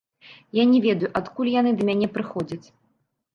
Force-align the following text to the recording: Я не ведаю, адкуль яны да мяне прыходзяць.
Я 0.59 0.63
не 0.71 0.79
ведаю, 0.85 1.11
адкуль 1.19 1.51
яны 1.59 1.75
да 1.83 1.91
мяне 1.91 2.07
прыходзяць. 2.17 2.67